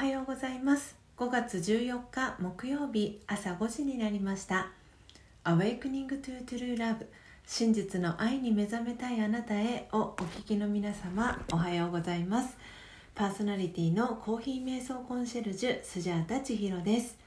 [0.00, 0.96] はようございます。
[1.18, 4.68] 5月14日木曜日朝5時になりました。
[5.44, 7.04] Awakening to True Love
[7.44, 12.56] 真実の愛に目覚めたいあなたへをお聞きの皆様おはようございます。
[13.14, 17.18] パーソナリティのコーヒー瞑想コンシェルジュスジャータ千尋です。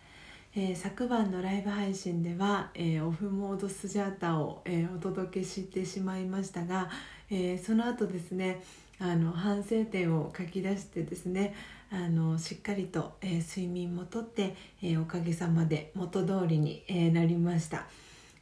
[0.55, 6.89] えー、昨晩のライブ配信では、えー、オフモードスジャータを、えー、お届けしてしまいましたが、
[7.30, 8.63] えその後ですね
[8.99, 11.53] あの反省点を書き出してですね
[11.95, 17.85] あのしっかりと、え睡眠もとって、えおかげさまで元通りに、えなりました。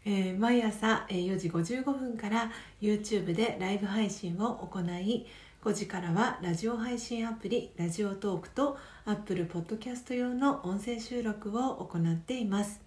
[0.06, 2.50] え毎朝、え4時55分から
[2.82, 5.28] YouTube でライブ配信を行い
[5.64, 12.82] 5時からはラジオ配信アプリラジオトークと Apple Podcast 用の音声収録を行っています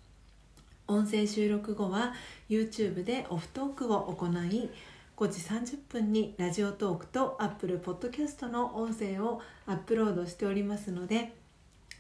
[0.89, 2.15] 音声収録後は
[2.49, 4.71] YouTube でオフトークを行い
[5.17, 11.33] 5時30分にラジオトークと Apple Podcast の音声をアップロードしておりますので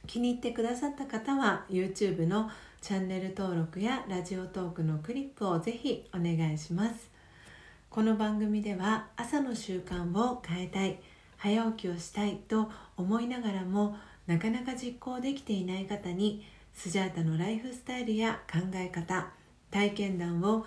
[0.08, 7.08] 気に入ってくださった方は YouTube のチャンネル登録やラジオトークのクリップをぜひお願いします。
[7.88, 10.98] この番組では朝の習慣を変えたい
[11.36, 19.28] 早起きをしたいと思いながらもなかなか実行できていない方にスジャータのライフスタイルや考え方
[19.70, 20.66] 体験談を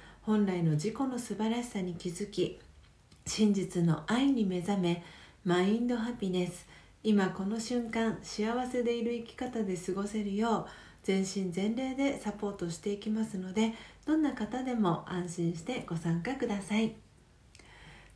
[0.21, 2.59] 本来の自己の素晴らしさに気づき
[3.25, 5.03] 真実の愛に目覚め
[5.43, 6.67] マインドハピネス。
[7.03, 10.65] 今この瞬間幸せでいる生き方で過ごせるよう
[11.01, 13.73] 全身全霊でサポートしていきますので
[14.05, 16.93] どんな方でも安心してご参加ください。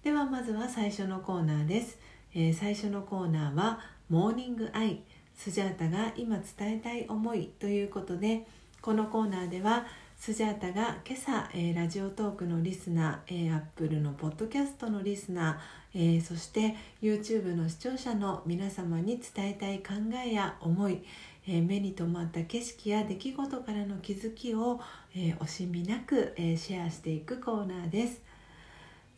[0.03, 1.97] ではまずは最初のコーナーです、
[2.35, 5.01] えー、最初のコーナーは「モーニングアイ」
[5.33, 8.45] スジャータが今伝えたい思いということで
[8.81, 9.87] このコーナーでは
[10.25, 19.93] スジャータが今朝、えー、ラジオトークのリスナー、えー、アップルのポッドキャストのリスナー、えー、そして YouTube の視聴者の皆様に伝えたい考
[20.25, 21.03] えや思い、
[21.47, 24.81] えー、目に留まった景色や出来事からの気づきを、
[25.15, 28.19] えー、惜しみなく、えー、シェアしていくコーナーです。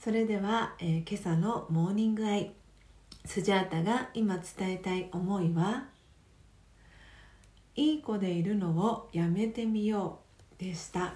[0.03, 2.51] それでは、えー、今朝のモーニングアイ
[3.23, 5.85] スジャータが今伝えたい思いは
[7.77, 10.26] いい子でいるのをやめてみよう
[10.57, 11.13] でした、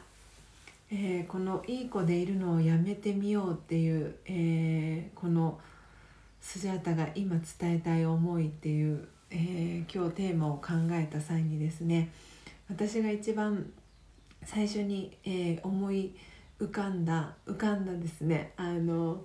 [0.91, 5.59] えー、このいい子でいるのをやめてみようっていう、えー、この
[6.39, 12.11] スジャータが今伝えたい思いっていう、えー、今日テーマを考えた際にですね
[12.69, 13.71] 私が一番
[14.43, 16.15] 最初に、え思い
[16.59, 19.23] 浮かんだ浮かんだですねあの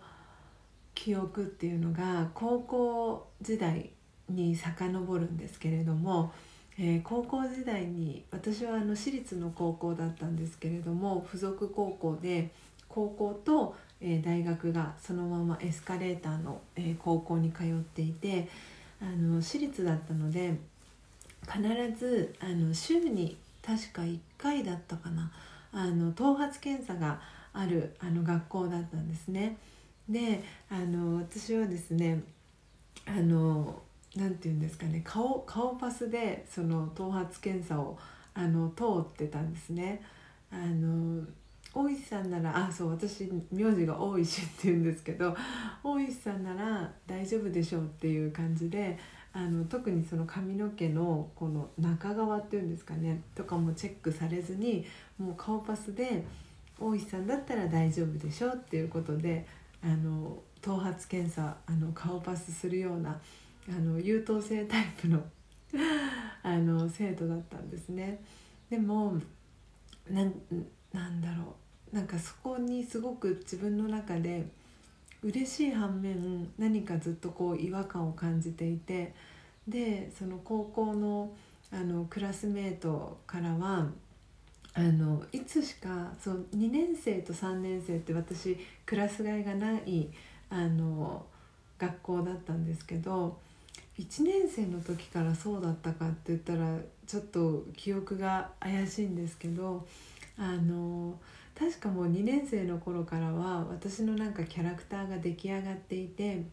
[0.94, 3.90] 記憶っていうのが高校時代
[4.28, 6.32] に遡るんですけれども、
[6.78, 12.50] えー、高校時代に私はあの私立の高校だったんですけれども付属高校で
[12.88, 18.48] 高校と、えー、大学がそのままエスカレーターの、えー、高校に通っていて
[19.00, 20.54] あの私立だったので
[21.42, 21.62] 必
[21.98, 25.32] ずあの週に確か1回だったかな
[25.72, 27.20] あの頭髪検査が
[27.52, 29.56] あるあの学校だったんですね。
[30.08, 32.22] であの私はですね
[33.06, 33.82] あの
[34.16, 37.98] なんて言うんですかね顔顔パスでその頭髪検査を
[38.34, 40.02] あの通ってたんですね。
[40.50, 41.24] あの
[41.74, 45.36] 大石さんならあそう私名字が大石って言うんですけど
[45.84, 48.98] 大石さんなら大丈夫でしょうっていう感じで
[49.34, 54.86] あの特にその髪の毛のこの中側っていうんですかねとかもチェックされずに
[55.18, 56.24] もう顔パスで
[56.80, 59.46] 大石さんだったら大丈夫でしょうっていうことで
[59.84, 63.20] あの頭髪検査あの顔パスするような
[63.68, 65.24] あの優等生タイプの
[66.42, 68.22] あの生徒だったんですね。
[68.70, 69.14] でも
[70.10, 70.34] なん
[70.92, 71.56] なんだろ
[71.92, 74.46] うなんかそこにすごく自分の中で
[75.22, 79.14] 嬉しい反面何かずっとこう違和感を感じていて
[79.66, 81.34] でその高校の
[81.72, 83.88] あのクラスメートからは
[84.74, 90.08] あのいつしかそう2年生と3年生って私クラス替えがない
[90.48, 91.26] あの
[91.78, 93.38] 学校だったんですけど
[93.98, 99.86] 1年生の時からそうだったかって言ったらちょっと記憶が怪しいんですけど
[100.36, 101.18] あの
[101.58, 106.44] 確かもう2年生の頃からは私のなんかキャラクターが出来上がっていて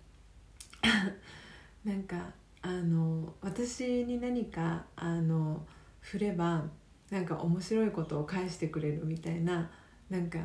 [1.84, 2.32] なんか
[2.62, 5.66] あの私に何かあの
[6.00, 6.66] 振れば
[7.10, 9.70] なんか面白いことを返してくれるみたいな
[10.10, 10.40] なんか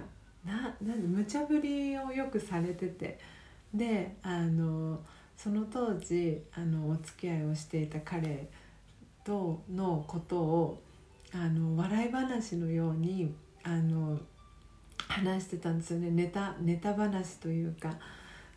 [0.44, 3.18] なな無茶ぶりをよくされてて。
[3.74, 4.98] であの
[5.38, 8.50] その当時あのお付き合いをしていた彼
[9.24, 10.82] とのことを
[11.32, 13.32] あの笑い話のように
[13.62, 14.18] あの
[15.06, 16.10] 話してたんですよね。
[16.10, 17.94] ネタネタ話というか。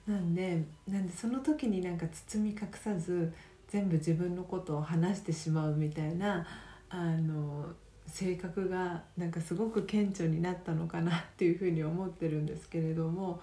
[0.08, 3.32] なんでなんでその時になんか包み隠さず
[3.68, 6.46] 全部自分のことを話してしまうみたいな
[6.90, 7.68] あの
[8.08, 13.40] 性格がなんかすごく顕著になったのかなっていうふうに思ってるんですけれども。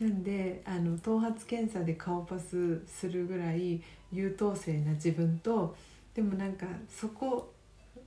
[0.00, 3.82] なんであの頭髪検査で顔パスするぐらい
[4.12, 5.76] 優等生な自分と
[6.14, 7.52] でもなんかそこ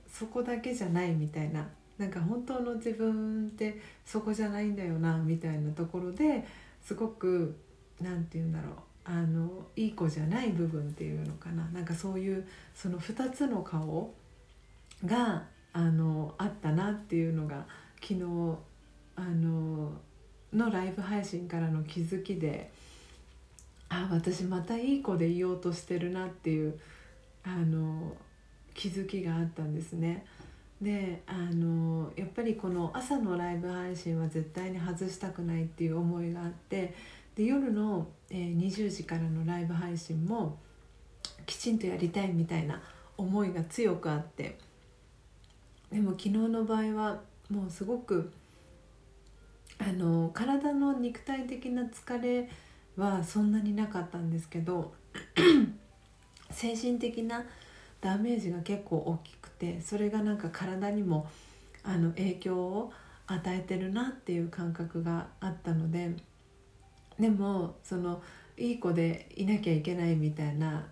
[0.08, 1.66] そこだけじゃないみたいな
[1.98, 6.44] なんか本当の自分ってそこじゃないんだよなみたいなところで
[6.82, 7.56] すごく
[8.00, 8.74] 何て言うんだろう
[9.04, 11.62] あのいい子じゃない部分っていうのかな。
[11.74, 14.14] なんかそういうその2つの顔
[15.04, 15.44] が
[15.74, 17.66] あのあったなっていうのが
[18.00, 18.22] 昨日
[19.16, 19.92] あの
[20.54, 22.70] のライブ配信からの気づきで
[23.88, 26.78] あ私またいい子でいようとしてるなっていう
[27.42, 28.12] あの
[28.74, 30.24] 気づきがあったんですね。
[30.82, 36.94] であのやっぱりこの朝のライブ配信は絶対に外したくないっていう思いがあって
[37.36, 40.58] で夜の、えー、20時からのライブ配信も
[41.46, 42.82] きちんとやりたいみたいな
[43.16, 44.58] 思いが強くあって
[45.90, 48.32] でも昨日の場合はもうすごく
[49.86, 52.48] あの体の肉体的な疲れ
[52.96, 54.94] はそんなになかったんですけど
[56.50, 57.44] 精神的な
[58.00, 61.28] ダメージが結構大きくてそれがなんか体にも
[61.82, 62.92] あの影響を
[63.26, 66.14] 与えてるなっていう感覚があったので
[67.20, 68.22] でもその
[68.56, 70.86] いい子でいなきゃいけないみたいな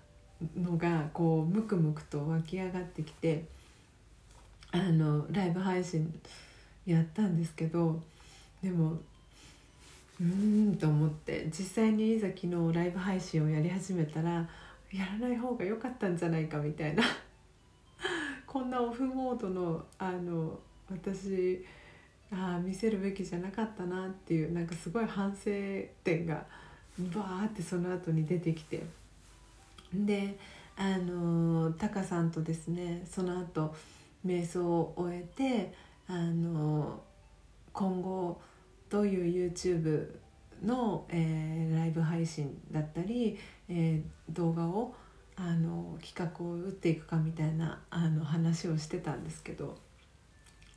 [0.54, 3.46] のがこうムクムクと湧き上がってきて
[4.70, 6.12] あのライブ配信
[6.84, 8.02] やったんですけど
[8.62, 14.30] でもうーんと思って実際にいざ昨日ライブ配信をやり始めたら
[14.92, 17.02] やらない方が良かったんじゃないかみたいな
[18.46, 20.58] こんなオフモードのあの
[20.90, 21.64] 私
[22.30, 25.50] あ見せるべきじゃなかったなっていうなんかすごい反省
[26.04, 26.46] 点が
[26.98, 28.82] バーってその後に出てきて。
[29.94, 30.38] で
[30.76, 33.74] あのタカさんとですねその後
[34.26, 35.74] 瞑想を終えて
[36.08, 37.00] あの
[37.72, 38.40] 今後
[38.92, 40.06] どういう YouTube
[40.62, 44.94] の、えー、ライブ配信だったり、えー、動画を
[45.34, 49.78] あの企画を打っていくかみたいなあの話をしてたんですけど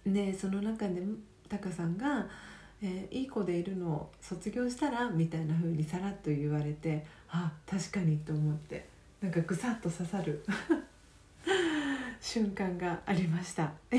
[0.07, 1.01] でその中で
[1.49, 2.25] タカさんが、
[2.81, 8.87] えー「いい子でいるのを卒業したら?」みたいな風にさらっと言われてあ確かにと思って
[9.19, 10.41] なんかぐさっと刺さる
[12.25, 13.71] 瞬間がありました。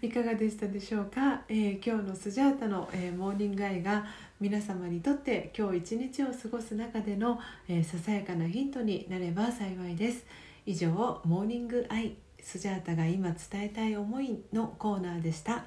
[0.00, 4.06] いかがでしたでしょうか、えー、今日のスジャータの、えー、モーニングアイが
[4.38, 10.24] 皆様にとって今日一日を過ごす中での、えー、ささやかなヒントになれば幸いです。
[10.64, 10.92] 以上
[11.24, 15.64] モーニングアイスジャータが今伝えたい思いのコーナーでした、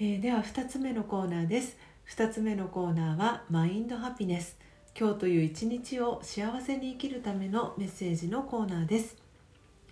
[0.00, 1.76] えでは2つ目のコーナーです。
[2.08, 4.58] 2つ目のコーナーはマインドハピネス。
[4.98, 9.22] 今日という一日を幸せに生きるためのメッセージのコーナーです。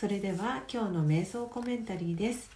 [0.00, 2.50] それでは今日の瞑想コメンタリーです。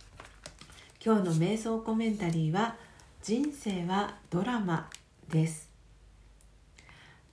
[1.04, 2.74] 今日の瞑想コメンタリーは
[3.22, 4.88] 人生はドラマ
[5.28, 5.68] です。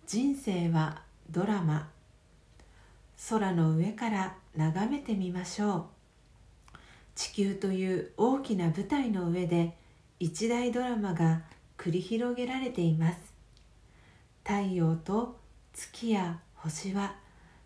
[0.05, 1.87] 人生はドラマ。
[3.29, 5.87] 空の上から眺めてみましょ
[6.75, 6.77] う。
[7.15, 9.77] 地球という大きな舞台の上で
[10.19, 11.43] 一大ドラマが
[11.77, 13.17] 繰り広げられています。
[14.43, 15.39] 太陽と
[15.71, 17.15] 月や星は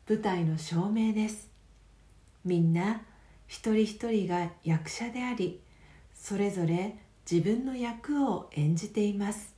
[0.07, 1.54] 舞台の照明です。
[2.45, 3.01] みんな
[3.47, 5.59] 一人一人が役者であり
[6.13, 6.95] それぞれ
[7.29, 9.55] 自分の役を演じています。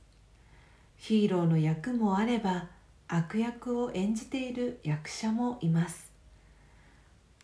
[0.96, 2.68] ヒーローの役もあれば
[3.06, 6.10] 悪役を演じている役者もいます。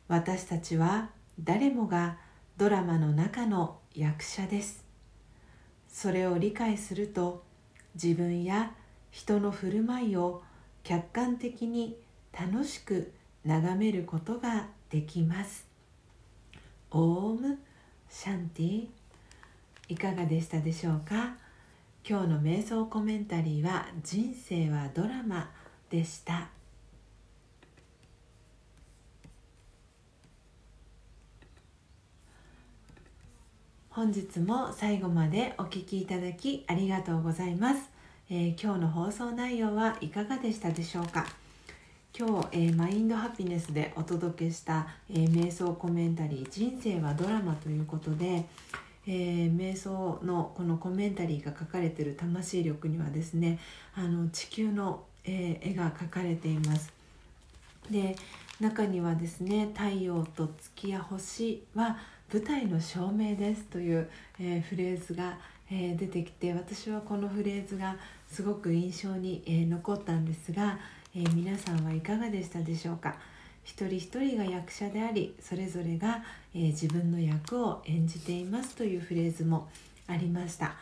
[0.09, 1.11] 私たちは
[1.41, 2.17] 誰もが
[2.57, 4.85] ドラマの中の役者です。
[5.89, 7.45] それを理解すると
[7.95, 8.73] 自分や
[9.11, 10.43] 人の振る舞いを
[10.83, 11.97] 客観的に
[12.33, 13.13] 楽しく
[13.45, 15.67] 眺めることができます。
[16.93, 17.59] オーム
[18.09, 18.87] シャンティ
[19.89, 21.35] いかがでしたでしょうか？
[22.09, 25.51] 今日の瞑想コメンタリーは「人生はドラマ」
[25.91, 26.49] でした。
[33.91, 37.91] 本日も最後までお聴きいただきありがとうございます、
[38.29, 41.27] えー、今日の放送内容はいかがでしたでしょうか？
[42.17, 48.47] 今日、えー、マインドハピネスでお届けした、えー、瞑想コメンタリー「人生はドラマ」ということで、
[49.05, 53.59] えー、瞑想のこのコメンタリーが書かれてる魂力にはですね
[53.97, 56.93] あの地球の、え絵が描かれています。
[57.91, 58.15] で
[58.61, 61.99] 中にはですね太陽と月や星は
[62.33, 65.37] 舞台の照明ですという、え、フレーズが、
[65.69, 67.97] え、出てきて私はこのフレーズが
[68.31, 70.79] すごく印象に、え、残ったんですが、
[71.17, 73.15] え皆さんはいかがでしたでしょうか？
[73.63, 79.69] 一人一人が役者でありそれぞれが、え自分の役を演じていますというフレーズも
[80.09, 80.75] ありました。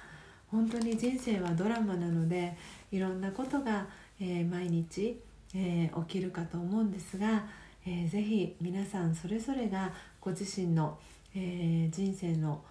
[0.50, 2.56] 本当に人生はドラマなので
[2.90, 3.86] いろんなことが、
[4.20, 5.20] え毎日、
[5.54, 7.44] え起きるかと思うんですが、
[7.84, 10.98] えー、ぜひ皆さんそれぞれがご自身の、
[11.36, 12.62] え、人生の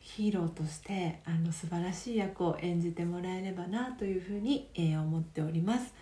[0.00, 5.92] ヒーローとしてあの素晴らしい役を演じてもらえればなというふうに、え、思っております、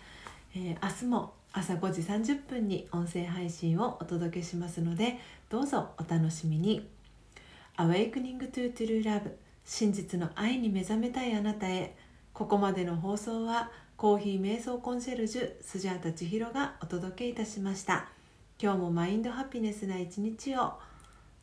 [0.53, 6.89] えー、明日も朝5時30分に音声配信をお届けしますのでどうぞお楽しみに。
[7.77, 9.31] Awakening to True Love
[9.63, 11.95] 真実の愛に目覚めたいあなたへ。
[12.33, 18.09] ここまでの放送はコーヒー瞑想コンシェルジュスジャータ千尋がお届けいたしました。
[18.61, 20.73] 今日もマインドハピネスな一日を。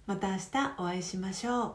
[0.06, 0.40] また明日
[0.78, 1.74] お会いしましょう。